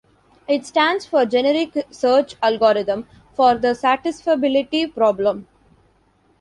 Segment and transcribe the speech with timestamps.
[0.47, 5.45] It stands for "Generic seaRch Algorithm for the Satisfiability Problem".